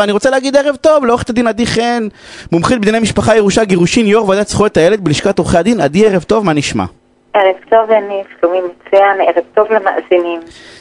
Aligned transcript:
ואני 0.00 0.12
רוצה 0.12 0.30
להגיד 0.30 0.56
ערב 0.56 0.76
טוב 0.76 1.04
לעורכת 1.04 1.30
הדין 1.30 1.46
עדי 1.46 1.66
חן, 1.66 2.08
מומחית 2.52 2.80
בדיני 2.80 2.98
משפחה, 2.98 3.36
ירושה, 3.36 3.64
גירושין, 3.64 4.06
יו"ר 4.06 4.28
ועדת 4.28 4.48
זכויות 4.48 4.76
הילד 4.76 5.04
בלשכת 5.04 5.38
עורכי 5.38 5.58
הדין. 5.58 5.80
עדי, 5.80 6.06
ערב 6.06 6.22
טוב, 6.22 6.44
מה 6.44 6.52
נשמע? 6.52 6.84
ערב 7.34 7.54
טוב, 7.70 7.90
אני 7.90 8.22
שלומי 8.40 8.58
מצוין, 8.58 9.20
ערב 9.20 9.44
טוב 9.54 9.66
למאזינים. 9.72 10.40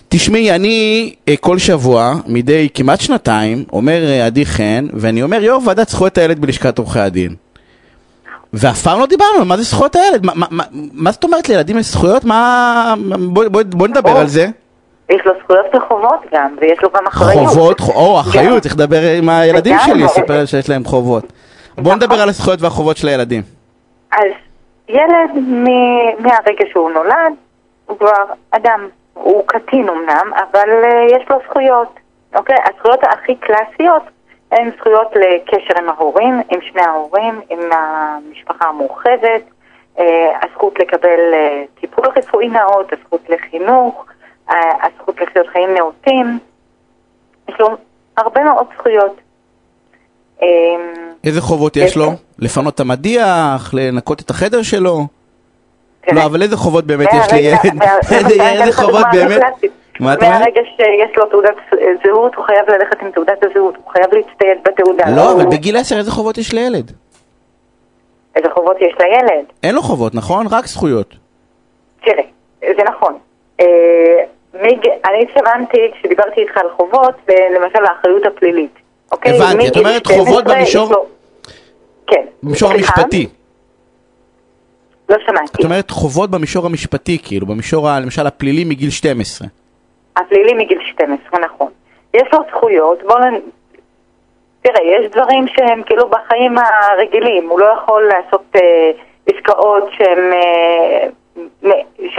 תשמעי, 0.09 0.51
אני 0.51 1.13
אה, 1.27 1.35
כל 1.37 1.57
שבוע, 1.57 2.13
מדי 2.27 2.69
כמעט 2.73 3.01
שנתיים, 3.01 3.63
אומר 3.73 4.05
אה, 4.05 4.25
עדי 4.25 4.45
חן, 4.45 4.87
ואני 4.93 5.23
אומר 5.23 5.43
יו"ר 5.43 5.61
ועדת 5.65 5.89
זכויות 5.89 6.17
הילד 6.17 6.39
בלשכת 6.39 6.77
עורכי 6.77 6.99
הדין. 6.99 7.35
ואף 8.53 8.81
פעם 8.81 8.99
לא 8.99 9.05
דיברנו, 9.05 9.45
מה 9.45 9.57
זה 9.57 9.63
זכויות 9.63 9.95
הילד? 9.95 10.25
מה, 10.25 10.33
מה, 10.35 10.45
מה, 10.51 10.63
מה 10.93 11.11
זאת 11.11 11.23
אומרת 11.23 11.49
לילדים 11.49 11.77
יש 11.77 11.85
זכויות? 11.85 12.25
מה... 12.25 12.93
בוא, 13.19 13.47
בוא, 13.47 13.61
בוא 13.63 13.87
נדבר 13.87 14.17
על 14.17 14.27
זה. 14.27 14.47
יש 15.09 15.21
לו 15.25 15.33
זכויות 15.43 15.65
וחובות 15.75 16.19
גם, 16.33 16.55
ויש 16.61 16.83
לו 16.83 16.89
גם 16.89 17.07
אחריות. 17.07 17.47
חובות, 17.47 17.79
או 17.95 18.19
אחריות, 18.19 18.63
צריך 18.63 18.75
לדבר 18.75 19.01
עם 19.17 19.29
הילדים. 19.29 19.75
שלי, 19.85 20.03
לספר 20.03 20.45
שיש 20.45 20.69
להם 20.69 20.83
חובות. 20.83 21.23
בוא 21.75 21.81
נכון. 21.83 21.95
נדבר 21.95 22.21
על 22.21 22.29
הזכויות 22.29 22.61
והחובות 22.61 22.97
של 22.97 23.07
הילדים. 23.07 23.41
אז 24.11 24.31
ילד 24.89 25.31
מהרגע 26.19 26.65
שהוא 26.71 26.91
נולד, 26.91 27.33
הוא 27.85 27.97
כבר 27.97 28.23
אדם, 28.51 28.87
הוא 29.13 29.43
קטין 29.47 29.89
אמנם, 29.89 30.31
אבל 30.33 30.69
uh, 30.83 31.15
יש 31.15 31.29
לו 31.29 31.37
זכויות, 31.49 31.99
אוקיי? 32.35 32.55
הזכויות 32.65 32.99
הכי 33.03 33.35
קלאסיות 33.35 34.03
הן 34.51 34.71
זכויות 34.77 35.15
לקשר 35.15 35.73
עם 35.81 35.89
ההורים, 35.89 36.41
עם 36.49 36.59
שני 36.61 36.81
ההורים, 36.81 37.41
עם 37.49 37.59
המשפחה 37.71 38.65
המורחבת, 38.65 39.41
uh, 39.97 40.01
הזכות 40.41 40.79
לקבל 40.79 41.19
uh, 41.33 41.81
טיפול 41.81 42.05
רפואי 42.17 42.47
נאות, 42.47 42.93
הזכות 42.93 43.29
לחינוך, 43.29 44.05
הזכות 44.49 45.15
לחיות 45.21 45.47
חיים 45.47 45.69
נאותים. 45.73 46.39
יש 47.49 47.55
לו 47.59 47.67
הרבה 48.17 48.43
מאוד 48.43 48.65
זכויות. 48.77 49.15
אמ, 50.41 50.47
איזה 51.23 51.41
חובות 51.41 51.75
יש 51.77 51.97
לו? 51.97 52.05
לו. 52.05 52.11
לפנות 52.39 52.75
את 52.75 52.79
המדיח, 52.79 53.73
לנקות 53.73 54.21
את 54.21 54.29
החדר 54.29 54.61
שלו? 54.61 55.07
תראה, 56.01 56.15
לא, 56.15 56.25
אבל 56.25 56.41
איזה 56.41 56.57
חובות 56.57 56.85
באמת 56.85 57.09
יש 57.13 57.33
לילד? 57.33 57.57
איזה- 58.11 58.73
חובות 58.73 59.05
באמת? 59.13 59.41
מה 59.99 60.13
את 60.13 60.17
אומרת? 60.23 60.39
מהרגע 60.39 60.61
שיש 60.75 61.17
לו 61.17 61.25
תעודת 61.25 61.55
זהות, 62.05 62.35
הוא 62.35 62.45
חייב 62.45 62.69
ללכת 62.69 63.01
עם 63.01 63.11
תעודת 63.11 63.43
הזהות, 63.43 63.75
הוא 63.75 63.91
חייב 63.91 64.05
להצטייד 64.13 64.57
בתעודה. 64.65 65.03
לא, 65.15 65.31
אבל 65.33 65.45
בגיל 65.45 65.77
10 65.77 65.97
איזה 65.97 66.11
חובות 66.11 66.37
יש 66.37 66.53
לילד? 66.53 66.91
איזה 68.35 68.47
חובות 68.53 68.77
יש 68.81 68.93
לילד? 68.99 69.45
אין 69.63 69.75
לו 69.75 69.81
חובות, 69.81 70.15
נכון? 70.15 70.45
רק 70.51 70.65
זכויות. 70.67 71.13
תראה, 72.05 72.23
זה 72.61 72.83
נכון. 72.83 73.17
מג- 74.53 74.89
אני 75.05 75.21
התכוונתי, 75.23 75.77
כשדיברתי 75.93 76.41
איתך 76.41 76.57
על 76.57 76.69
חובות, 76.77 77.15
למשל 77.55 77.85
האחריות 77.85 78.25
הפלילית. 78.25 78.71
אוקיי? 79.11 79.31
הבנתי, 79.31 79.67
את 79.67 79.77
אומרת 79.77 80.05
12 80.05 80.17
חובות 80.25 80.43
במישור- 80.45 81.05
כן. 82.07 82.25
במישור? 82.43 82.71
המשפטי. 82.71 83.27
לא 85.09 85.17
שמעתי. 85.25 85.51
את 85.59 85.65
אומרת 85.65 85.91
חובות 85.91 86.29
במישור 86.31 86.65
המשפטי, 86.65 87.17
כאילו, 87.23 87.45
במישור 87.47 87.87
למשל 88.01 88.27
הפלילי 88.27 88.63
מגיל 88.65 88.89
12. 88.89 89.47
הפלילי 90.17 90.53
מגיל 90.53 90.79
12, 90.91 91.39
נכון. 91.39 91.67
יש 92.13 92.23
לו 92.33 92.39
זכויות, 92.51 92.99
בואו 93.03 93.19
נ... 93.19 93.33
תראה, 94.61 94.81
יש 94.83 95.11
דברים 95.11 95.45
שהם 95.47 95.83
כאילו 95.85 96.09
בחיים 96.09 96.55
הרגילים, 96.57 97.49
הוא 97.49 97.59
לא 97.59 97.65
יכול 97.65 98.07
לעשות 98.07 98.43
אה, 98.55 98.61
עסקאות 99.27 99.83
שהן 99.97 100.33
אה, 100.33 101.07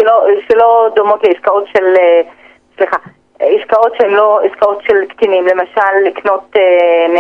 שלא, 0.01 0.25
שלא 0.49 0.89
דומות 0.97 1.21
לעסקאות 1.25 1.65
של, 1.77 1.85
אה, 1.99 2.21
סליחה, 2.77 2.97
עסקאות 3.41 3.93
שהן 3.99 4.11
לא 4.11 4.41
עסקאות 4.45 4.83
של 4.83 4.95
קטינים, 5.09 5.47
למשל 5.47 5.81
לקנות 6.07 6.57
אה, 6.57 6.63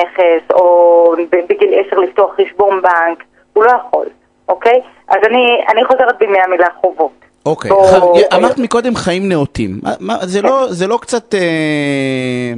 נכס 0.02 0.54
או 0.54 1.14
בגיל 1.48 1.74
10 1.88 1.96
לפתוח 2.00 2.30
חשבון 2.40 2.82
בנק, 2.82 3.24
הוא 3.52 3.64
לא 3.64 3.70
יכול, 3.70 4.06
אוקיי? 4.48 4.80
אז 5.08 5.16
אני, 5.26 5.46
אני 5.72 5.84
חוזרת 5.84 6.18
בי 6.18 6.26
מהמילה 6.26 6.66
חובות. 6.80 7.10
אוקיי, 7.46 7.70
בוא- 7.70 8.18
ח- 8.30 8.34
אמרת 8.34 8.58
מקודם 8.58 8.94
חיים 8.94 9.28
נאותים. 9.28 9.70
מה- 9.82 9.90
מה- 10.00 10.18
זה 10.26 10.42
לא- 10.42 10.66
זה 10.68 10.86
לא 10.86 10.98
קצת... 11.02 11.34
אה, 11.34 12.52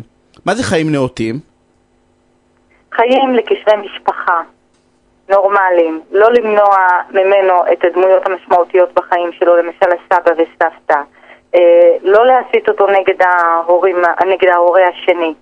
מה 0.46 0.54
זה 0.54 0.62
חיים 0.62 0.92
נאותים? 0.92 1.34
חיים 2.94 3.34
לקשרי 3.34 3.76
משפחה 3.76 4.40
נורמליים, 5.28 6.00
לא 6.10 6.32
למנוע 6.32 6.76
ממנו 7.10 7.54
את 7.72 7.84
הדמויות 7.84 8.26
המשמעותיות 8.26 8.94
בחיים 8.94 9.30
שלו, 9.32 9.56
למשל 9.56 9.86
הסבא 9.86 10.32
וסבתא, 10.32 11.00
אה, 11.54 11.60
לא 12.02 12.26
להסית 12.26 12.68
אותו 12.68 12.86
נגד 12.86 13.22
ההורים, 13.22 13.96
נגד 14.26 14.48
ההורה 14.48 14.80
השני. 14.88 15.34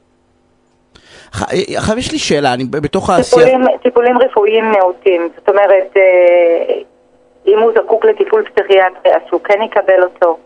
עכשיו 1.77 1.99
יש 1.99 2.13
לי 2.13 2.19
שאלה, 2.19 2.55
אני 2.55 2.65
בתוך 2.65 3.11
העשייה... 3.11 3.47
טיפולים, 3.47 3.79
טיפולים 3.83 4.19
רפואיים 4.19 4.73
נאותים, 4.73 5.29
זאת 5.37 5.49
אומרת, 5.49 5.97
אה, 5.97 6.75
אם 7.47 7.59
הוא 7.59 7.73
זקוק 7.75 8.05
לטיפול 8.05 8.45
פסיכיאטרי 8.45 9.15
אז 9.15 9.21
שהוא 9.29 9.41
כן 9.45 9.63
יקבל 9.63 10.03
אותו. 10.03 10.39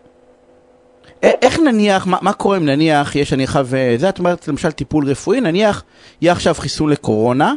איך 1.23 1.59
נניח, 1.59 2.07
מה, 2.07 2.17
מה 2.21 2.33
קורה 2.33 2.57
אם 2.57 2.65
נניח, 2.65 3.15
יש 3.15 3.33
אני 3.33 3.47
חייב, 3.47 3.75
אה, 3.75 3.93
זה 3.97 4.09
את 4.09 4.19
אומרת 4.19 4.47
למשל 4.47 4.71
טיפול 4.71 5.05
רפואי, 5.07 5.41
נניח 5.41 5.83
יהיה 6.21 6.31
עכשיו 6.31 6.53
חיסון 6.53 6.89
לקורונה, 6.89 7.53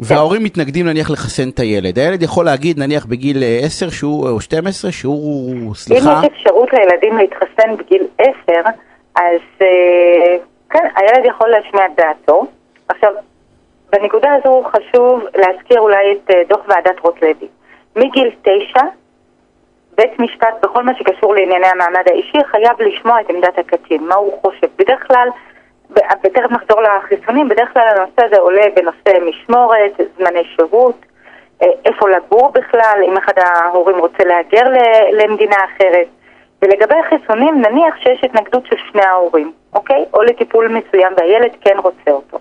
וההורים 0.00 0.44
מתנגדים 0.44 0.86
נניח 0.86 1.10
לחסן 1.10 1.48
את 1.48 1.58
הילד. 1.58 1.98
הילד 1.98 2.22
יכול 2.22 2.44
להגיד 2.44 2.78
נניח 2.78 3.06
בגיל 3.06 3.42
אה, 3.42 3.58
10 3.62 3.90
שהוא, 3.90 4.28
או 4.28 4.40
12 4.40 4.92
שהוא, 4.92 5.74
סליחה, 5.74 6.12
אם 6.12 6.18
יש 6.18 6.30
אפשרות 6.32 6.68
לילדים 6.72 7.18
להתחסן 7.18 7.76
בגיל 7.78 8.06
10, 8.18 8.30
אז 9.14 9.40
אה, 9.62 10.36
כן, 10.70 10.88
הילד 10.96 11.24
יכול 11.24 11.48
להשמיע 11.48 11.86
את 11.86 11.90
דעתו. 11.96 12.46
עכשיו, 12.88 13.12
בנקודה 13.92 14.28
הזו 14.34 14.62
חשוב 14.72 15.24
להזכיר 15.34 15.80
אולי 15.80 16.12
את 16.12 16.30
אה, 16.30 16.42
דוח 16.48 16.60
ועדת 16.68 17.00
רוטלוי. 17.00 17.48
מגיל 17.96 18.30
9, 18.42 18.80
בית 19.96 20.18
משפט 20.18 20.54
בכל 20.62 20.82
מה 20.82 20.92
שקשור 20.98 21.34
לענייני 21.34 21.66
המעמד 21.66 22.02
האישי 22.06 22.38
חייב 22.50 22.82
לשמוע 22.82 23.20
את 23.20 23.30
עמדת 23.30 23.58
הקטין, 23.58 24.06
מה 24.06 24.14
הוא 24.14 24.40
חושב. 24.42 24.66
בדרך 24.78 25.06
כלל, 25.06 25.28
ותכף 26.24 26.50
נחזור 26.50 26.82
לחיסונים, 26.82 27.48
בדרך 27.48 27.72
כלל 27.72 27.88
הנושא 27.88 28.24
הזה 28.24 28.36
עולה 28.36 28.62
בנושא 28.76 29.24
משמורת, 29.28 30.00
זמני 30.16 30.44
שירות, 30.56 30.96
אה, 31.62 31.68
איפה 31.84 32.08
לגור 32.08 32.52
בכלל, 32.52 33.00
אם 33.08 33.16
אחד 33.16 33.32
ההורים 33.36 33.98
רוצה 33.98 34.24
להגר 34.24 34.62
למדינה 35.12 35.56
אחרת. 35.64 36.06
ולגבי 36.62 36.94
החיסונים, 36.94 37.60
נניח 37.60 37.96
שיש 37.96 38.24
התנגדות 38.24 38.66
של 38.66 38.76
שני 38.92 39.02
ההורים, 39.02 39.52
אוקיי? 39.72 40.04
או 40.14 40.22
לטיפול 40.22 40.68
מסוים 40.68 41.12
והילד 41.16 41.50
כן 41.60 41.76
רוצה 41.78 42.10
אותו. 42.10 42.38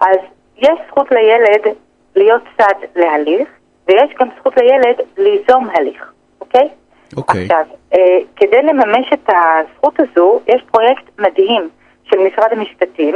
אז 0.00 0.16
יש 0.58 0.78
זכות 0.88 1.10
לילד 1.10 1.74
להיות 2.16 2.42
צד 2.58 2.74
להליך, 2.96 3.48
ויש 3.88 4.14
גם 4.20 4.28
זכות 4.38 4.56
לילד 4.56 5.00
ליזום 5.18 5.68
הליך, 5.74 6.12
אוקיי? 6.40 6.68
אוקיי. 7.16 7.42
עכשיו, 7.42 7.64
אה, 7.94 8.18
כדי 8.36 8.62
לממש 8.62 9.12
את 9.12 9.30
הזכות 9.30 10.00
הזו, 10.00 10.40
יש 10.46 10.62
פרויקט 10.70 11.04
מדהים 11.18 11.68
של 12.10 12.18
משרד 12.18 12.52
המשפטים, 12.52 13.14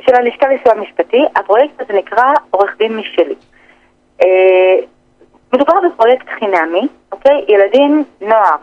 של 0.00 0.14
הלשכה 0.14 0.46
לסיוע 0.48 0.74
משפטי, 0.74 1.24
הפרויקט 1.36 1.80
הזה 1.80 1.92
נקרא 1.92 2.32
עורך 2.50 2.76
דין 2.78 2.96
משלי. 2.96 3.34
אה, 4.22 4.76
מדובר 5.52 5.74
בפרויקט 5.86 6.28
חינמי, 6.38 6.88
אוקיי? 7.12 7.44
ילדים, 7.48 8.04
נוער, 8.20 8.56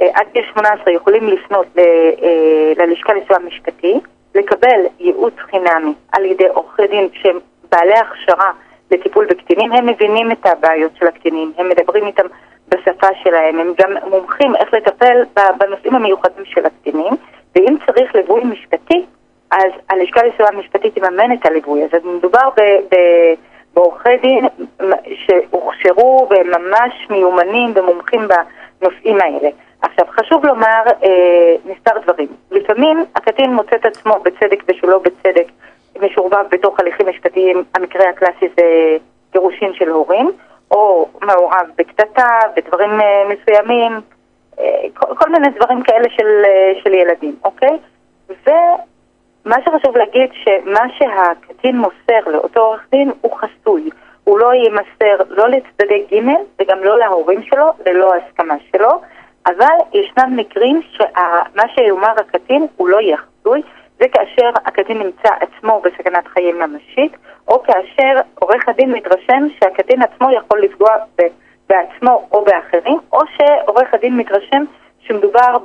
אה, 0.00 0.06
עד 0.14 0.26
גיל 0.32 0.44
18 0.52 0.92
יכולים 0.92 1.26
לפנות 1.28 1.66
ל, 1.76 1.80
אה, 1.80 2.72
ללשכה 2.76 3.12
לסיוע 3.14 3.38
משפטי, 3.38 4.00
לקבל 4.34 4.80
ייעוץ 5.00 5.34
חינמי 5.50 5.92
על 6.12 6.24
ידי 6.24 6.48
עורכי 6.48 6.86
דין 6.86 7.08
שהם 7.12 7.38
בעלי 7.70 7.94
הכשרה 7.94 8.50
לטיפול 8.90 9.26
בקטינים, 9.26 9.72
הם 9.72 9.86
מבינים 9.86 10.32
את 10.32 10.46
הבעיות 10.46 10.92
של 10.98 11.06
הקטינים, 11.06 11.52
הם 11.58 11.68
מדברים 11.68 12.06
איתם 12.06 12.26
בשפה 12.68 13.06
שלהם, 13.22 13.60
הם 13.60 13.72
גם 13.78 13.90
מומחים 14.10 14.56
איך 14.56 14.74
לטפל 14.74 15.22
בנושאים 15.58 15.94
המיוחדים 15.94 16.44
של 16.44 16.66
הקטינים, 16.66 17.12
ואם 17.56 17.76
צריך 17.86 18.14
ליווי 18.14 18.44
משפטי, 18.44 19.04
אז 19.50 19.72
הלשכה 19.90 20.20
לסיוע 20.22 20.50
משפטי 20.50 20.90
תממן 20.90 21.32
את 21.32 21.46
הליווי. 21.46 21.84
אז 21.84 21.90
מדובר 22.04 22.48
בעורכי 23.74 24.16
דין 24.16 24.46
שהוכשרו 25.14 26.28
והם 26.30 26.46
ממש 26.46 27.06
מיומנים 27.10 27.72
ומומחים 27.74 28.20
בנושאים 28.28 29.20
האלה. 29.20 29.48
עכשיו, 29.82 30.06
חשוב 30.10 30.46
לומר 30.46 30.82
אה, 31.04 31.54
מספר 31.64 31.98
דברים. 32.02 32.28
לפעמים 32.50 33.04
הקטין 33.14 33.54
מוצא 33.54 33.76
את 33.76 33.86
עצמו 33.86 34.14
בצדק 34.22 34.62
ושלא 34.68 34.98
בצדק 34.98 35.46
משורבב 36.00 36.44
בתוך 36.50 36.80
הליכים 36.80 37.08
משפטיים, 37.08 37.64
המקרה 37.74 38.08
הקלאסי 38.08 38.48
זה 38.56 38.96
גירושין 39.32 39.72
של 39.74 39.88
הורים, 39.88 40.30
או 40.70 41.08
מעורב 41.22 41.66
בקטטה, 41.78 42.38
בדברים 42.56 43.00
אה, 43.00 43.24
מסוימים, 43.28 43.92
כל, 44.94 45.14
כל 45.14 45.30
מיני 45.30 45.48
דברים 45.48 45.82
כאלה 45.82 46.08
של, 46.16 46.42
אה, 46.44 46.72
של 46.84 46.94
ילדים, 46.94 47.36
אוקיי? 47.44 47.78
ומה 48.28 49.56
שחשוב 49.64 49.96
להגיד, 49.96 50.30
שמה 50.32 50.80
שהקטין 50.98 51.76
מוסר 51.76 52.30
לאותו 52.30 52.60
עורך 52.60 52.86
דין 52.90 53.10
הוא 53.20 53.32
חסוי. 53.36 53.90
הוא 54.24 54.38
לא 54.38 54.54
יימסר 54.54 55.24
לא 55.28 55.48
לצדדי 55.48 56.06
ג' 56.12 56.28
וגם 56.60 56.78
לא 56.82 56.98
להורים 56.98 57.42
שלו, 57.42 57.66
ללא 57.86 58.12
הסכמה 58.14 58.54
שלו, 58.70 59.00
אבל 59.46 59.76
ישנם 59.92 60.36
מקרים 60.36 60.80
שמה 60.92 61.64
שיאמר 61.74 62.12
הקטין 62.16 62.66
הוא 62.76 62.88
לא 62.88 63.00
יהיה 63.00 63.16
חסוי, 63.16 63.62
זה 63.98 64.08
כאשר 64.08 64.50
הקטין 64.66 64.98
נמצא 64.98 65.28
עצמו 65.40 65.80
בסכנת 65.80 66.26
חיים 66.26 66.58
ממשית, 66.58 67.12
או 67.48 67.62
כאשר 67.62 68.20
עורך 68.34 68.68
הדין 68.68 68.92
מתרשם 68.92 69.46
שהקטין 69.60 70.02
עצמו 70.02 70.30
יכול 70.32 70.60
לפגוע 70.60 70.90
בעצמו 71.72 72.28
או 72.32 72.44
באחרים, 72.44 72.98
או 73.12 73.20
שעורך 73.36 73.94
הדין 73.94 74.16
מתרשם 74.16 74.64
שמדובר 75.00 75.56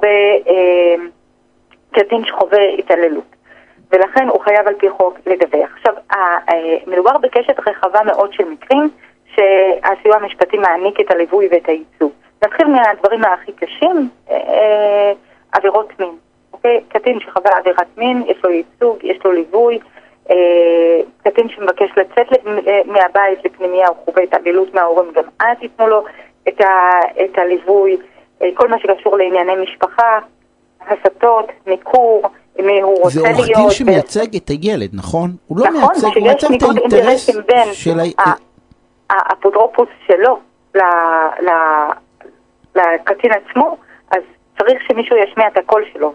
בקטין 1.92 2.25
שחווה 2.25 2.63
התעללות. 2.77 3.36
ולכן 3.92 4.27
הוא 4.27 4.42
חייב 4.42 4.68
על 4.68 4.74
פי 4.74 4.89
חוק 4.89 5.18
לדווח. 5.25 5.69
עכשיו, 5.74 5.94
מדובר 6.88 7.18
בקשת 7.18 7.59
רחבה 7.68 8.00
מאוד 8.06 8.33
של 8.33 8.44
מקרים 8.50 8.89
שהסיוע 9.36 10.15
המשפטי 10.15 10.57
מעניק 10.57 11.00
את 11.00 11.12
הליווי 11.12 11.48
ואת 11.51 11.68
הייצוג. 11.68 12.12
נתחיל 12.44 12.68
מהדברים 12.68 13.24
הכי 13.24 13.51
קשים, 13.51 14.10
אה, 14.30 15.12
עבירות 15.51 16.00
מין. 16.00 16.15
אוקיי? 16.53 16.81
קטין 16.88 17.19
שחווה 17.19 17.57
עבירת 17.57 17.88
מין, 17.98 18.24
יש 18.27 18.38
לו 18.44 18.50
ייצוג, 18.50 18.98
יש 19.03 19.18
לו 19.25 19.31
ליווי. 19.31 19.80
אה, 20.31 21.01
קטין 21.24 21.50
שמבקש 21.50 21.89
לצאת 21.97 22.47
אה, 22.68 22.81
מהבית 22.85 23.45
לפנימייה 23.45 23.88
או 23.88 23.94
חווה 24.06 24.24
התעללות 24.24 24.74
מההורים, 24.74 25.12
גם 25.15 25.24
אז 25.39 25.57
ייתנו 25.62 25.88
לו 25.88 26.06
את, 26.47 26.62
ה, 26.62 27.00
את 27.25 27.38
הליווי. 27.38 27.97
כל 28.53 28.68
מה 28.68 28.79
שקשור 28.79 29.18
לענייני 29.18 29.56
משפחה, 29.63 30.19
הסתות, 30.81 31.51
ניכור, 31.68 32.21
מי 32.59 32.81
הוא 32.81 32.97
רוצה 33.01 33.19
להיות. 33.21 33.35
זה 33.35 33.44
עורך 33.44 33.57
דין 33.57 33.69
שמייצג 33.69 34.35
את 34.35 34.47
הילד, 34.50 34.89
נכון? 34.94 35.29
הוא 35.47 35.59
לא 35.59 35.65
נכון, 35.69 35.79
מייצג, 35.79 36.07
הוא 36.15 36.24
מייצג 36.24 36.53
את 36.53 36.63
האינטרס 36.63 37.29
של 37.74 38.00
ה... 38.00 38.31
האפוטרופוס 39.09 39.89
שלו 40.07 40.39
לקטין 42.75 43.31
עצמו, 43.31 43.77
אז 44.12 44.21
צריך 44.59 44.81
שמישהו 44.88 45.15
ישמיע 45.18 45.47
את 45.47 45.57
הקול 45.57 45.85
שלו 45.94 46.13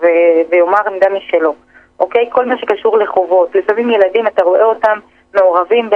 ויאמר 0.50 0.80
עמדה 0.86 1.06
משלו, 1.08 1.54
אוקיי? 2.02 2.28
כל 2.32 2.46
מה 2.46 2.58
שקשור 2.58 2.98
לחובות. 2.98 3.54
לפעמים 3.54 3.90
ילדים, 3.90 4.26
אתה 4.26 4.42
רואה 4.42 4.64
אותם 4.64 4.98
מעורבים 5.34 5.90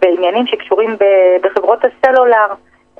בעניינים 0.00 0.46
שקשורים 0.46 0.96
בחברות 1.42 1.78
הסלולר, 1.84 2.46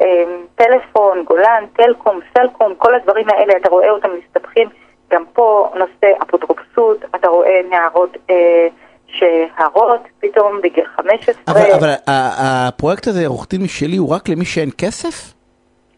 אמ, 0.01 0.07
טלפון, 0.55 1.25
גולן, 1.25 1.65
טלקום, 1.77 2.21
סלקום, 2.35 2.75
כל 2.75 2.95
הדברים 2.95 3.27
האלה, 3.29 3.53
אתה 3.57 3.69
רואה 3.69 3.91
אותם 3.91 4.09
מסתבכים. 4.19 4.69
גם 5.11 5.25
פה 5.33 5.73
נושא 5.75 6.23
אפוטרופסות, 6.23 7.05
אתה 7.15 7.29
רואה 7.29 7.61
נערות 7.71 8.17
אה, 8.31 8.67
שהרות 9.07 10.01
פתאום 10.21 10.61
בגיל 10.63 10.85
15. 10.97 11.35
אבל, 11.49 11.73
אבל 11.79 11.95
הפרויקט 12.07 13.07
הזה, 13.07 13.27
עורך 13.27 13.47
דין 13.51 13.63
משלי, 13.63 13.97
הוא 13.97 14.15
רק 14.15 14.29
למי 14.29 14.45
שאין 14.45 14.71
כסף? 14.79 15.35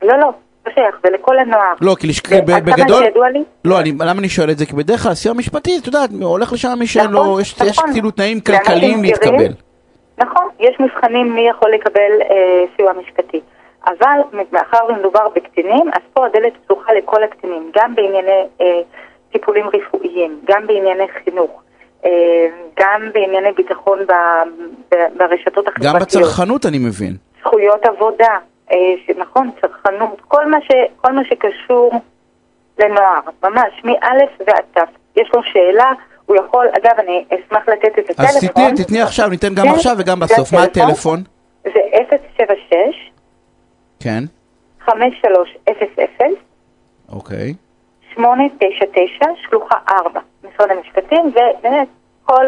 לא, 0.02 0.18
לא. 0.18 0.32
לא 0.76 0.82
שייך, 0.82 0.96
זה 1.02 1.10
לכל 1.10 1.38
הנוער. 1.38 1.74
לא, 1.80 1.96
כי 2.00 2.06
לשק... 2.06 2.32
בגדול... 2.42 3.04
לא, 3.64 3.80
אני, 3.80 3.92
למה 4.00 4.20
אני 4.20 4.28
שואל 4.28 4.50
את 4.50 4.58
זה? 4.58 4.66
כי 4.66 4.72
בדרך 4.76 5.02
כלל 5.02 5.14
סיוע 5.14 5.34
משפטי, 5.34 5.78
את 5.78 5.86
יודעת, 5.86 6.10
הולך 6.22 6.52
לשם 6.52 6.74
מי 6.78 6.86
שאין 6.86 7.10
לו, 7.10 7.20
נכון, 7.20 7.40
יש, 7.40 7.54
נכון. 7.54 7.68
יש 7.68 7.78
כאילו 7.92 8.10
תנאים 8.10 8.40
כלכליים 8.40 9.02
להתקבל. 9.02 9.52
נכון, 10.18 10.48
יש 10.60 10.76
מבחנים 10.80 11.34
מי 11.34 11.48
יכול 11.48 11.70
לקבל 11.70 12.12
אה, 12.30 12.64
סיוע 12.76 12.92
משפטי. 12.92 13.40
אבל 13.86 14.42
מאחר 14.52 14.78
ומדובר 14.88 15.28
בקטינים, 15.34 15.90
אז 15.92 16.00
פה 16.12 16.26
הדלת 16.26 16.52
פתוחה 16.64 16.92
לכל 16.92 17.22
הקטינים, 17.22 17.70
גם 17.76 17.94
בענייני 17.94 18.46
אה, 18.60 18.80
טיפולים 19.32 19.66
רפואיים, 19.66 20.40
גם 20.44 20.66
בענייני 20.66 21.04
חינוך, 21.24 21.62
אה, 22.04 22.46
גם 22.80 23.02
בענייני 23.14 23.52
ביטחון 23.52 23.98
ב, 24.06 24.12
ב, 24.90 24.94
ברשתות 25.16 25.68
החברתיות. 25.68 25.94
גם 25.94 26.00
בצרכנות 26.00 26.66
אני 26.66 26.78
מבין. 26.78 27.16
זכויות 27.40 27.86
עבודה, 27.86 28.38
אה, 28.72 29.14
נכון, 29.18 29.50
צרכנות, 29.60 30.20
כל 30.28 30.46
מה, 30.50 30.58
ש, 30.60 30.68
כל 30.96 31.12
מה 31.12 31.24
שקשור 31.24 31.92
לנוער, 32.78 33.20
ממש, 33.42 33.84
מא' 33.84 34.44
ועד 34.46 34.64
ת'. 34.74 35.16
יש 35.16 35.30
לו 35.34 35.42
שאלה, 35.42 35.92
הוא 36.26 36.36
יכול, 36.36 36.66
אגב, 36.78 36.98
אני 36.98 37.24
אשמח 37.28 37.68
לתת 37.68 37.98
את 37.98 38.10
הטלפון. 38.10 38.24
אז 38.24 38.44
תתני, 38.44 38.84
תתני 38.84 39.02
עכשיו, 39.02 39.28
ניתן 39.28 39.54
גם 39.54 39.66
כן, 39.66 39.74
עכשיו 39.74 39.96
וגם 39.98 40.20
בסוף. 40.20 40.52
מה 40.52 40.62
הטלפון? 40.62 41.22
זה 41.64 41.70
076 42.36 43.10
כן. 44.00 44.24
5300. 44.80 46.38
אוקיי. 47.08 47.54
899, 48.14 49.26
שלוחה 49.48 49.76
4, 49.90 50.20
משרד 50.44 50.70
המשפטים, 50.70 51.32
ובאמת 51.32 51.88
כל 52.24 52.46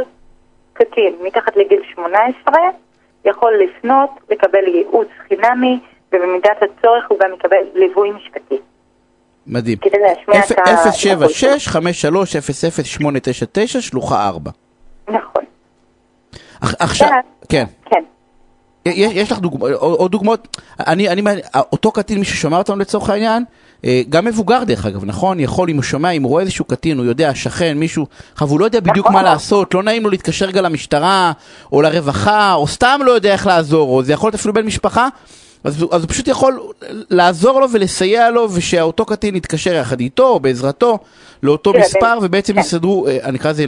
קטין 0.73 1.15
מתחת 1.23 1.57
לגיל 1.57 1.83
18 1.95 2.55
יכול 3.25 3.53
לפנות, 3.65 4.11
לקבל 4.31 4.69
ייעוץ 4.69 5.09
חינמי, 5.29 5.81
ובמידת 6.13 6.57
הצורך 6.57 7.05
הוא 7.09 7.19
גם 7.19 7.31
יקבל 7.35 7.57
ליווי 7.75 8.11
משפטי. 8.11 8.59
מדהים. 9.47 9.79
כדי 9.79 9.99
להשמיע 9.99 10.45
את 10.45 10.59
ה... 10.59 10.91
076-50-899, 13.77 13.81
שלוחה 13.81 14.29
4. 14.29 14.51
נכון. 15.09 15.45
עכשיו, 16.61 17.09
כן. 17.49 17.65
כן. 17.85 18.03
יש, 18.87 19.13
יש 19.15 19.33
לך 19.33 19.39
דוגמא, 19.39 19.69
עוד 19.79 20.13
דוגמאות, 20.13 20.57
אני, 20.87 21.09
אני, 21.09 21.23
אותו 21.73 21.93
קטין, 21.93 22.19
מי 22.19 22.25
ששומע 22.25 22.59
אותנו 22.59 22.77
לצורך 22.77 23.11
העניין, 23.11 23.45
אה, 23.85 24.03
גם 24.09 24.25
מבוגר 24.25 24.65
דרך 24.65 24.87
אגב, 24.87 25.05
נכון? 25.05 25.41
יכול, 25.41 25.71
אם 25.71 25.77
הוא 25.77 25.83
שומע, 25.83 26.11
אם 26.11 26.23
הוא 26.23 26.31
רואה 26.31 26.43
איזשהו 26.43 26.65
קטין, 26.65 26.99
הוא 26.99 27.07
יודע, 27.07 27.35
שכן, 27.35 27.79
מישהו, 27.79 28.07
אבל 28.41 28.51
הוא 28.51 28.61
לא 28.61 28.65
יודע 28.65 28.81
בדיוק 28.81 29.11
מה 29.11 29.23
לעשות, 29.23 29.75
לא 29.75 29.83
נעים 29.83 30.03
לו 30.03 30.11
להתקשר 30.11 30.51
גם 30.51 30.65
למשטרה, 30.65 31.33
או 31.73 31.83
לרווחה, 31.83 32.55
או 32.55 32.67
סתם 32.67 33.01
לא 33.05 33.11
יודע 33.11 33.33
איך 33.33 33.47
לעזור, 33.47 33.97
או 33.97 34.03
זה 34.03 34.13
יכול 34.13 34.27
להיות 34.29 34.35
אפילו 34.35 34.55
בן 34.55 34.67
משפחה, 34.67 35.09
אז, 35.65 35.87
אז 35.93 36.03
הוא 36.03 36.09
פשוט 36.09 36.29
יכול 36.29 36.53
לעזור 37.11 37.61
לו 37.61 37.67
ולסייע 37.73 38.31
לו, 38.31 38.47
ושאותו 38.57 39.05
קטין 39.05 39.37
יתקשר 39.37 39.75
יחד 39.75 40.01
איתו, 40.01 40.29
או 40.29 40.41
בעזרתו, 40.41 40.99
לאותו 41.43 41.73
כן, 41.73 41.79
מספר, 41.79 42.19
כן. 42.21 42.25
ובעצם 42.27 42.53
כן. 42.53 42.61
יסדרו, 42.61 43.07
אה, 43.07 43.17
אני 43.25 43.39
אקרא 43.39 43.51
לזה, 43.51 43.65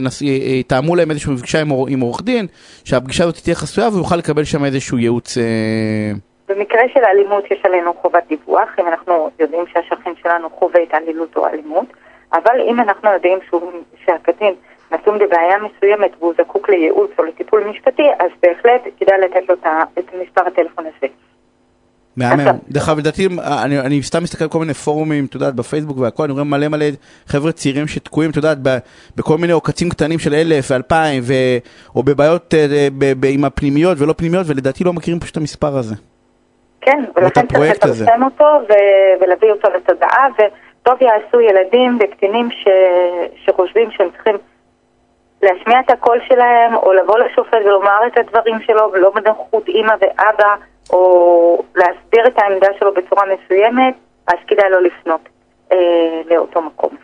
יתאמו 0.59 0.91
אה, 0.91 0.97
להם 0.97 1.11
איזושהי 1.11 1.37
פגישה 1.37 1.61
עם, 1.61 1.71
עם 1.87 1.99
עורך 1.99 2.21
דין, 2.21 2.45
שהפגישה 2.85 3.23
הזאת 3.23 3.37
תהיה 3.43 3.55
חסויה, 3.55 3.87
והוא 3.87 3.99
יוכל 3.99 4.15
לקבל 4.15 4.43
שם 4.43 4.65
איזשהו 4.65 4.97
ייעוץ. 4.97 5.37
אה... 5.37 6.11
במקרה 6.49 6.81
של 6.93 6.99
אלימות 7.03 7.51
יש 7.51 7.59
עלינו 7.63 7.93
חובת 8.01 8.23
דיווח, 8.27 8.69
אם 8.79 8.87
אנחנו 8.87 9.29
יודעים 9.39 9.65
שהשכן 9.73 10.11
שלנו 10.21 10.49
חווה 10.49 10.81
התעללות 10.81 11.35
או 11.35 11.47
אלימות, 11.47 11.85
אבל 12.33 12.61
אם 12.67 12.79
אנחנו 12.79 13.09
יודעים 13.09 13.39
שהוא, 13.49 13.71
שהקטין 14.05 14.53
נתון 14.91 15.19
בבעיה 15.19 15.57
מסוימת 15.57 16.11
והוא 16.19 16.33
זקוק 16.37 16.69
לייעוץ 16.69 17.11
או 17.19 17.23
לטיפול 17.23 17.63
משפטי, 17.63 18.07
אז 18.19 18.31
בהחלט 18.43 18.81
כדאי 18.99 19.17
לתת 19.21 19.49
לו 19.49 19.55
את 19.99 20.05
מספר 20.21 20.47
הטלפון 20.47 20.85
הזה. 20.85 21.07
מהמם. 22.17 22.57
דרך 22.69 22.89
אגב, 22.89 22.99
לדעתי, 22.99 23.27
אני, 23.63 23.79
אני 23.79 24.03
סתם 24.03 24.23
מסתכל 24.23 24.43
על 24.43 24.49
כל 24.49 24.59
מיני 24.59 24.73
פורומים, 24.73 25.25
את 25.25 25.35
יודעת, 25.35 25.55
בפייסבוק 25.55 25.97
והכל, 25.97 26.23
אני 26.23 26.33
רואה 26.33 26.43
מלא 26.43 26.67
מלא 26.67 26.85
חבר'ה 27.27 27.51
צעירים 27.51 27.87
שתקועים, 27.87 28.31
את 28.31 28.35
יודעת, 28.35 28.57
בכל 29.15 29.37
מיני 29.37 29.53
עוקצים 29.53 29.89
קטנים 29.89 30.19
של 30.19 30.33
אלף 30.33 30.71
ואלפיים, 30.71 31.23
או 31.95 32.03
בבעיות 32.03 32.53
אה, 32.53 32.87
עם 33.29 33.45
הפנימיות 33.45 33.97
ולא 33.99 34.13
פנימיות, 34.17 34.45
ולדעתי 34.49 34.83
לא 34.83 34.93
מכירים 34.93 35.19
פשוט 35.19 35.31
את 35.31 35.37
המספר 35.37 35.77
הזה. 35.77 35.95
כן, 36.81 37.03
ולכן 37.15 37.47
צריך 37.47 37.75
לפרסם 37.83 38.23
אותו 38.23 38.45
ולהביא 39.21 39.51
אותו 39.51 39.67
לתודעה, 39.75 40.27
וטוב 40.33 41.01
יעשו 41.01 41.39
ילדים 41.41 41.99
וקטינים 42.01 42.49
ש, 42.51 42.67
שחושבים 43.45 43.91
שהם 43.91 44.07
צריכים 44.15 44.35
להשמיע 45.43 45.79
את 45.79 45.89
הקול 45.89 46.19
שלהם, 46.27 46.75
או 46.75 46.93
לבוא 46.93 47.19
לשופט 47.19 47.57
ולומר 47.65 47.99
את 48.07 48.17
הדברים 48.17 48.55
שלו, 48.65 48.91
ולא 48.93 49.11
בנוכחות 49.15 49.67
אימא 49.67 49.93
ואבא. 50.01 50.55
או 50.93 51.63
להסביר 51.75 52.27
את 52.27 52.39
העמדה 52.39 52.67
שלו 52.79 52.93
בצורה 52.93 53.23
מסוימת, 53.25 53.93
אז 54.27 54.35
כדאי 54.47 54.69
לו 54.69 54.79
לפנות 54.79 55.21
אה, 55.71 55.77
לאותו 56.29 56.61
מקום. 56.61 56.95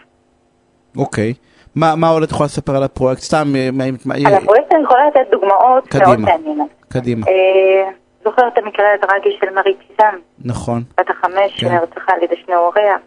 אוקיי. 0.97 1.33
מה, 1.75 1.95
מה 1.95 2.09
עוד 2.09 2.23
את 2.23 2.31
יכולה 2.31 2.45
לספר 2.45 2.75
על 2.75 2.83
הפרויקט? 2.83 3.21
סתם... 3.21 3.53
אה, 3.55 4.27
על 4.27 4.33
הפרויקט 4.33 4.73
אני 4.73 4.83
יכולה 4.83 5.07
לתת 5.07 5.31
דוגמאות 5.31 5.95
מאוד 5.95 6.19
מעניינות. 6.19 6.69
קדימה. 6.89 7.27
אה, 7.27 7.89
זוכר 8.23 8.47
את 8.47 8.57
המקרה 8.57 8.85
הטרגי 8.93 9.37
של 9.39 9.53
מרי 9.53 9.75
פיזם? 9.87 10.15
נכון. 10.45 10.81
בת 10.97 11.09
החמש 11.09 11.59
כן. 11.59 11.67
שנרצחה 11.67 12.13
על 12.13 12.23
ידי 12.23 12.35
שני 12.45 12.55
הוריה. 12.55 12.97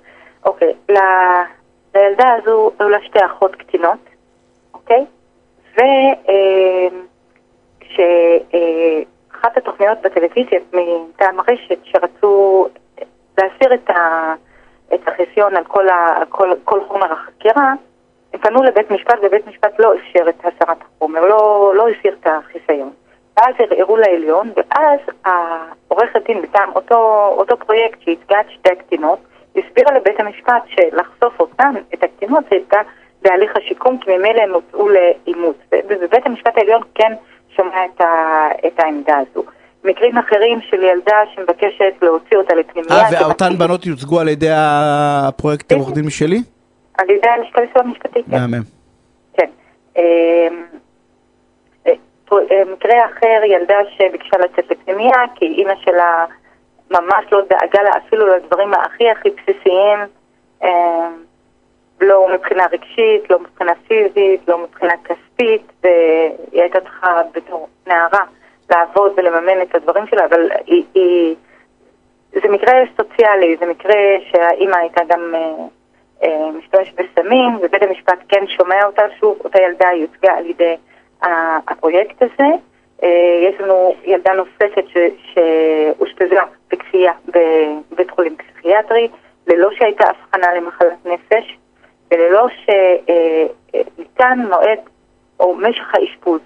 אוקיי, 0.44 0.74
ל... 0.88 0.98
לילדה 1.94 2.34
הזו 2.42 2.70
היו 2.78 2.88
לה 2.88 2.98
שתי 3.04 3.18
אחות 3.26 3.56
קטינות, 3.56 3.98
אוקיי? 4.74 5.04
וכש... 5.72 5.84
אחת 9.44 9.56
התוכניות 9.56 9.98
בטלוויזיה 10.02 10.60
מטעם 10.72 11.40
הרשת 11.40 11.78
שרצו 11.84 12.66
להסיר 13.38 13.74
את, 13.74 13.90
ה, 13.90 14.34
את 14.94 15.08
החיסיון 15.08 15.56
על 15.56 15.64
כל, 15.64 15.88
ה, 15.88 16.22
כל, 16.28 16.50
כל 16.64 16.80
חומר 16.88 17.12
החקירה, 17.12 17.72
הם 18.32 18.40
פנו 18.40 18.62
לבית 18.62 18.90
משפט 18.90 19.18
ובית 19.22 19.46
משפט 19.46 19.78
לא 19.78 19.94
אפשר 19.94 20.28
את 20.28 20.40
הסרת 20.40 20.78
החומר, 20.82 21.20
לא, 21.20 21.72
לא 21.76 21.88
הסיר 21.88 22.16
את 22.20 22.26
החיסיון. 22.26 22.90
ואז 23.36 23.54
ערערו 23.58 23.96
לעליון, 23.96 24.52
ואז 24.56 25.00
העורכת 25.24 26.26
דין 26.26 26.38
מטעם 26.38 26.70
אותו, 26.74 27.28
אותו 27.38 27.56
פרויקט 27.56 28.00
שייצגה 28.00 28.40
את 28.40 28.50
שתי 28.50 28.70
הקטינות, 28.72 29.18
הסבירה 29.56 29.94
לבית 29.94 30.20
המשפט 30.20 30.62
שלחשוף 30.66 31.40
אותן, 31.40 31.72
את 31.94 32.04
הקטינות, 32.04 32.44
זה 32.50 32.56
יפגע 32.56 32.80
בהליך 33.22 33.56
השיקום, 33.56 33.98
כי 33.98 34.16
ממילא 34.16 34.42
הם 34.42 34.54
הוצאו 34.54 34.88
לאימוץ. 34.88 35.56
ובית 35.88 36.26
המשפט 36.26 36.58
העליון 36.58 36.82
כן 36.94 37.12
שומע 37.56 37.84
את, 37.84 38.00
ה, 38.00 38.48
את 38.66 38.80
העמדה 38.80 39.16
הזו. 39.18 39.44
מקרים 39.84 40.18
אחרים 40.18 40.60
של 40.70 40.82
ילדה 40.82 41.16
שמבקשת 41.34 41.94
להוציא 42.02 42.36
אותה 42.36 42.54
לפנימייה. 42.54 43.04
אה, 43.04 43.22
ואותן 43.24 43.58
בנות 43.58 43.86
יוצגו 43.86 44.20
על 44.20 44.28
ידי 44.28 44.50
הפרויקט 44.52 45.72
עורך 45.72 45.94
דין 45.94 46.04
משלי? 46.06 46.42
על 46.98 47.10
ידי 47.10 47.28
הלשכה 47.28 47.60
לסיוע 47.60 47.84
המשפטי, 47.84 48.22
כן. 48.22 48.36
מהמם. 48.36 48.62
כן. 49.36 49.50
מקרה 52.72 53.04
אחר, 53.04 53.44
ילדה 53.44 53.76
שביקשה 53.96 54.36
לצאת 54.38 54.70
לפנימיה 54.70 55.18
כי 55.34 55.44
אימא 55.44 55.74
שלה 55.84 56.24
ממש 56.90 57.24
לא 57.32 57.40
דאגה 57.50 57.82
לה 57.82 57.90
אפילו 58.06 58.36
לדברים 58.36 58.74
הכי 58.74 59.10
הכי 59.10 59.28
בסיסיים, 59.30 59.98
לא 62.00 62.28
מבחינה 62.34 62.66
רגשית, 62.72 63.30
לא 63.30 63.38
מבחינה 63.38 63.72
פיזית, 63.88 64.40
לא 64.48 64.58
מבחינה 64.58 64.92
כספית, 65.04 65.72
והיא 65.82 66.62
הייתה 66.62 66.80
צריכה 66.80 67.20
בתור 67.34 67.68
נערה 67.86 68.24
לעבוד 68.70 69.12
ולממן 69.16 69.62
את 69.62 69.74
הדברים 69.74 70.06
שלה, 70.06 70.24
אבל 70.24 70.48
היא, 70.66 70.84
היא, 70.94 71.34
זה 72.32 72.48
מקרה 72.48 72.72
סוציאלי, 72.96 73.56
זה 73.60 73.66
מקרה 73.66 73.96
שהאימא 74.30 74.76
הייתה 74.76 75.00
גם 75.08 75.34
אה, 75.34 75.54
אה, 76.22 76.50
משתמשת 76.50 76.92
בסמים, 76.94 77.56
ובית 77.62 77.82
המשפט 77.82 78.18
כן 78.28 78.46
שומע 78.46 78.84
אותה 78.84 79.02
שוב, 79.20 79.38
אותה 79.44 79.62
ילדה 79.62 79.88
יוצגה 79.96 80.32
על 80.32 80.46
ידי 80.46 80.76
הפרויקט 81.68 82.22
הזה. 82.22 82.48
אה, 83.02 83.48
יש 83.48 83.60
לנו 83.60 83.94
ילדה 84.04 84.32
נוספת 84.32 84.84
שאושפזה 85.32 86.36
בכפייה 86.72 87.12
בבית 87.90 88.10
חולים 88.10 88.36
פסיכיאטרי, 88.36 89.08
ללא 89.46 89.68
שהייתה 89.78 90.04
הבחנה 90.08 90.54
למחלת 90.54 91.06
נפש, 91.06 91.56
וללא 92.14 92.46
שניתן 92.64 94.38
מועד 94.48 94.78
או 95.40 95.54
משך 95.54 95.94
האשפוז. 95.94 96.40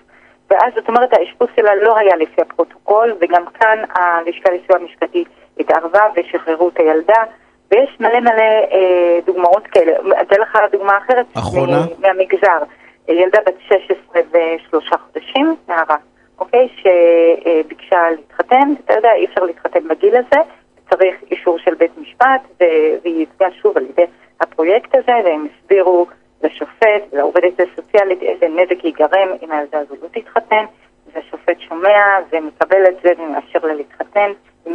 ואז 0.51 0.73
זאת 0.75 0.89
אומרת 0.89 1.13
האשפוז 1.13 1.49
שלה 1.57 1.75
לא 1.75 1.97
היה 1.97 2.17
לפי 2.17 2.41
הפרוטוקול, 2.41 3.15
וגם 3.21 3.47
כאן 3.47 3.79
הלשכה 3.95 4.51
לסיוע 4.51 4.79
משפטי 4.79 5.25
התערבה 5.59 6.03
ושחררו 6.17 6.69
את 6.69 6.79
הילדה, 6.79 7.23
ויש 7.71 7.97
מלא 8.01 8.21
מלא 8.21 8.43
אה, 8.73 9.19
דוגמאות 9.27 9.67
כאלה. 9.67 9.93
אתן 10.21 10.41
לך 10.41 10.59
דוגמה 10.73 10.99
אחרת. 10.99 11.27
אחרונה? 11.37 11.81
מהמגזר. 11.99 12.59
ילדה 13.09 13.39
בת 13.47 13.55
16 13.61 14.23
ושלושה 14.33 14.97
חודשים, 14.97 15.57
נערה, 15.69 15.97
אוקיי? 16.39 16.69
שביקשה 16.77 18.11
להתחתן, 18.11 18.73
אתה 18.85 18.95
יודע, 18.95 19.13
אי 19.13 19.25
אפשר 19.25 19.45
להתחתן 19.45 19.89
בגיל 19.89 20.17
הזה, 20.17 20.41
צריך 20.91 21.17
אישור 21.31 21.59
של 21.59 21.75
בית 21.75 21.99
משפט, 21.99 22.41
והיא 23.03 23.23
יצגה 23.23 23.47
שוב 23.63 23.77
על 23.77 23.85
ידי 23.85 24.05
הפרויקט 24.41 24.95
הזה, 24.95 25.13
והם 25.25 25.47
הסבירו 25.47 26.07
לשופט, 26.43 27.03
לעובדת 27.13 27.61
הסוציאלית, 27.61 28.23
איזה 28.23 28.47
נזק 28.49 28.85
ייגרם 28.85 29.29
אם 29.43 29.53
הילדה 29.53 29.79
הזו 29.79 29.95
לא 30.03 30.09
תתחתן, 30.09 30.65
והשופט 31.15 31.61
שומע 31.69 32.19
ומקבל 32.33 32.87
את 32.89 32.95
זה 33.03 33.13
ומאפשר 33.19 33.59
לה 33.63 33.75
להתחתן. 33.75 34.31